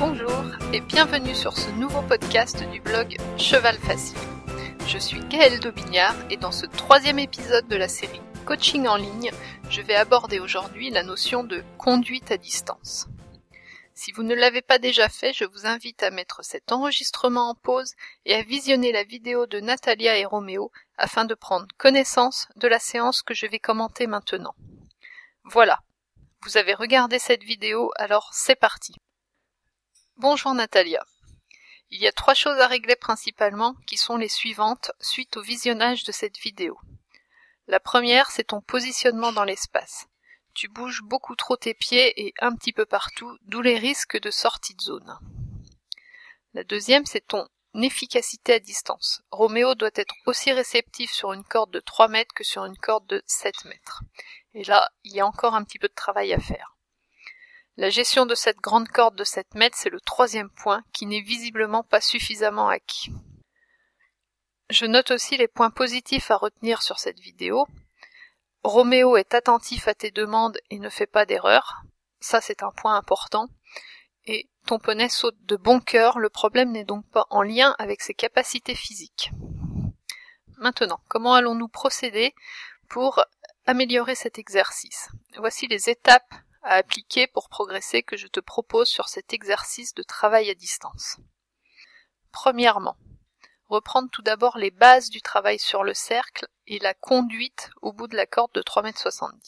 [0.00, 4.16] Bonjour et bienvenue sur ce nouveau podcast du blog Cheval Facile.
[4.86, 9.30] Je suis Gaëlle Daubignard et dans ce troisième épisode de la série Coaching en ligne,
[9.68, 13.08] je vais aborder aujourd'hui la notion de conduite à distance.
[13.92, 17.54] Si vous ne l'avez pas déjà fait, je vous invite à mettre cet enregistrement en
[17.54, 17.92] pause
[18.24, 22.78] et à visionner la vidéo de Natalia et Roméo afin de prendre connaissance de la
[22.78, 24.54] séance que je vais commenter maintenant.
[25.44, 25.80] Voilà,
[26.44, 28.94] vous avez regardé cette vidéo, alors c'est parti.
[30.20, 31.02] Bonjour Natalia.
[31.88, 36.04] Il y a trois choses à régler principalement qui sont les suivantes suite au visionnage
[36.04, 36.78] de cette vidéo.
[37.68, 40.08] La première, c'est ton positionnement dans l'espace.
[40.52, 44.30] Tu bouges beaucoup trop tes pieds et un petit peu partout, d'où les risques de
[44.30, 45.18] sortie de zone.
[46.52, 49.22] La deuxième, c'est ton efficacité à distance.
[49.30, 53.06] Roméo doit être aussi réceptif sur une corde de 3 mètres que sur une corde
[53.06, 54.02] de 7 mètres.
[54.52, 56.76] Et là, il y a encore un petit peu de travail à faire.
[57.76, 61.20] La gestion de cette grande corde de 7 mètres, c'est le troisième point qui n'est
[61.20, 63.12] visiblement pas suffisamment acquis.
[64.68, 67.66] Je note aussi les points positifs à retenir sur cette vidéo.
[68.62, 71.82] Roméo est attentif à tes demandes et ne fait pas d'erreur.
[72.20, 73.48] Ça, c'est un point important.
[74.26, 78.02] Et ton poney saute de bon cœur, le problème n'est donc pas en lien avec
[78.02, 79.30] ses capacités physiques.
[80.58, 82.34] Maintenant, comment allons-nous procéder
[82.88, 83.24] pour
[83.66, 85.08] améliorer cet exercice?
[85.38, 90.02] Voici les étapes à appliquer pour progresser que je te propose sur cet exercice de
[90.02, 91.18] travail à distance.
[92.32, 92.96] Premièrement,
[93.68, 98.08] reprendre tout d'abord les bases du travail sur le cercle et la conduite au bout
[98.08, 99.38] de la corde de 3,70 m,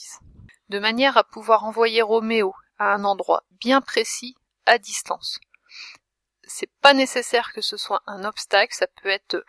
[0.69, 5.39] de manière à pouvoir envoyer Roméo à un endroit bien précis à distance.
[6.45, 9.45] C'est pas nécessaire que ce soit un obstacle, ça peut être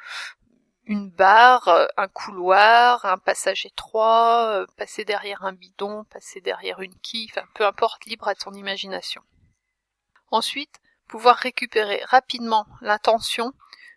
[0.86, 6.81] une barre, euh, un couloir, un passage étroit, euh, passer derrière un bidon, passer derrière
[6.81, 9.22] une quille, enfin peu importe, libre à ton imagination.
[10.31, 13.53] Ensuite, pouvoir récupérer rapidement l'attention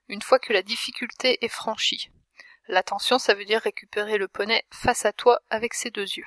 [0.09, 2.11] une fois que la difficulté est franchie.
[2.69, 6.27] L'attention, ça veut dire récupérer le poney face à toi avec ses deux yeux.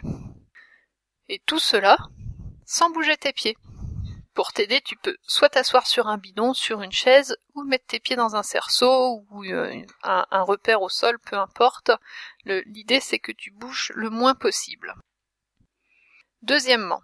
[1.28, 1.97] Et tout cela
[2.66, 3.57] sans bouger tes pieds.
[4.39, 8.00] Pour t'aider, tu peux soit t'asseoir sur un bidon, sur une chaise, ou mettre tes
[8.00, 11.91] pieds dans un cerceau ou euh, un, repère au sol, peu importe.
[12.45, 14.95] L'idée c'est que tu bouges le moins possible.
[16.41, 17.01] Deuxièmement,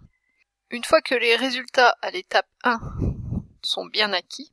[0.70, 2.80] une fois que les résultats à l'étape 1
[3.60, 4.50] sont bien acquis,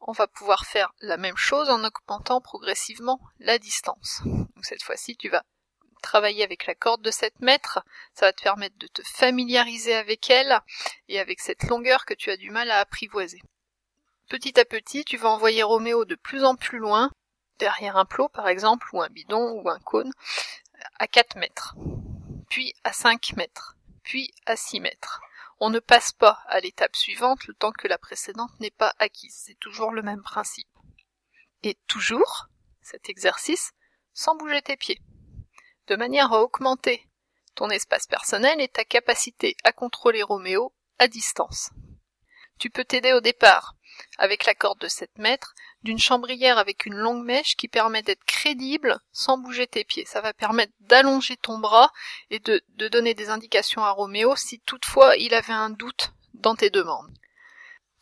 [0.00, 4.20] on va pouvoir faire la même chose en augmentant progressivement la distance.
[4.60, 5.46] cette fois-ci, tu vas
[6.04, 7.80] travailler avec la corde de 7 mètres,
[8.12, 10.60] ça va te permettre de te familiariser avec elle
[11.08, 13.42] et avec cette longueur que tu as du mal à apprivoiser.
[14.28, 17.10] Petit à petit, tu vas envoyer Roméo de plus en plus loin,
[17.58, 20.12] derrière un plot par exemple, ou un bidon, ou un cône,
[20.98, 21.74] à 4 mètres,
[22.50, 25.20] puis à 5 mètres, puis à 6 mètres.
[25.58, 29.34] On ne passe pas à l'étape suivante le temps que la précédente n'est pas acquise.
[29.46, 30.68] C'est toujours le même principe.
[31.62, 32.48] Et toujours,
[32.82, 33.72] cet exercice,
[34.12, 35.00] sans bouger tes pieds
[35.88, 37.06] de manière à augmenter
[37.54, 41.70] ton espace personnel et ta capacité à contrôler Roméo à distance.
[42.58, 43.74] Tu peux t'aider au départ
[44.18, 48.24] avec la corde de 7 mètres d'une chambrière avec une longue mèche qui permet d'être
[48.24, 50.06] crédible sans bouger tes pieds.
[50.06, 51.92] Ça va permettre d'allonger ton bras
[52.30, 56.54] et de, de donner des indications à Roméo si toutefois il avait un doute dans
[56.54, 57.12] tes demandes.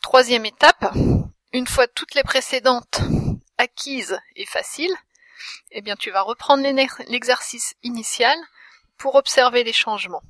[0.01, 0.93] Troisième étape,
[1.53, 3.01] une fois toutes les précédentes
[3.59, 4.97] acquises et faciles,
[5.71, 6.63] eh bien tu vas reprendre
[7.09, 8.37] l'exercice initial
[8.99, 10.23] pour observer les changements.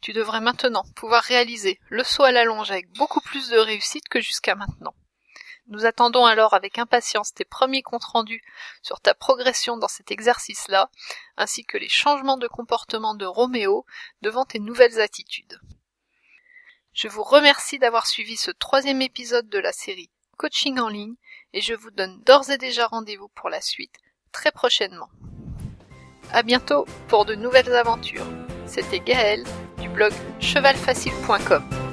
[0.00, 4.08] Tu devrais maintenant pouvoir réaliser le saut à la longe avec beaucoup plus de réussite
[4.08, 4.94] que jusqu'à maintenant.
[5.68, 8.42] Nous attendons alors avec impatience tes premiers comptes rendus
[8.82, 10.90] sur ta progression dans cet exercice-là,
[11.36, 13.84] ainsi que les changements de comportement de Roméo
[14.22, 15.60] devant tes nouvelles attitudes.
[16.92, 21.16] Je vous remercie d'avoir suivi ce troisième épisode de la série Coaching en ligne
[21.52, 23.96] et je vous donne d'ores et déjà rendez-vous pour la suite
[24.36, 25.08] très prochainement.
[26.30, 28.26] À bientôt pour de nouvelles aventures.
[28.66, 29.44] C'était Gaëlle
[29.78, 31.85] du blog chevalfacile.com.